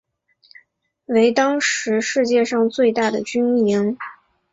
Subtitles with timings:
[1.05, 3.95] 为当时世界上最大的军营。